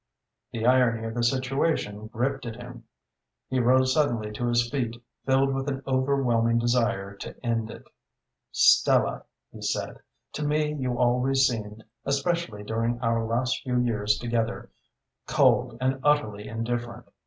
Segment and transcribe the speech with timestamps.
[0.51, 2.85] The irony of the situation gripped at him.
[3.51, 7.83] He rose suddenly to his feet, filled with an overwhelming desire to end it.
[8.51, 9.99] "Stella," he said,
[10.33, 14.71] "to me you always seemed, especially during our last few years together,
[15.27, 17.05] cold and utterly indifferent.